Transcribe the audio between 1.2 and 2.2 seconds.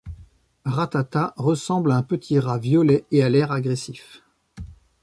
ressemble à un